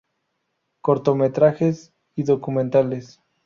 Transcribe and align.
Cortometrajes 0.83 1.93
y 2.15 2.23
documentales 2.23 3.21